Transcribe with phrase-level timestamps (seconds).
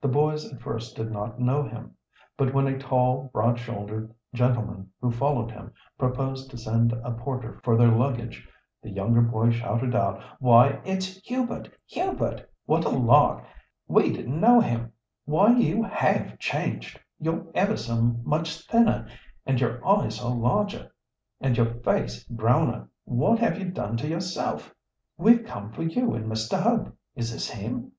[0.00, 1.94] The boys at first did not know him.
[2.38, 7.60] But when a tall, broad shouldered gentleman, who followed him, proposed to send a porter
[7.62, 8.48] for their luggage,
[8.82, 11.68] the younger boy shouted out—"Why, it's Hubert!
[11.88, 12.50] Hubert!
[12.64, 13.44] What a lark!
[13.86, 14.90] We didn't know him.
[15.26, 16.98] Why you have changed!
[17.20, 19.06] You're ever so much thinner,
[19.44, 20.90] and your eyes are larger,
[21.42, 22.88] and your face browner.
[23.04, 24.74] What have you done to yourself?
[25.18, 26.58] We've come for you and Mr.
[26.58, 26.96] Hope.
[27.16, 27.92] Is this him?"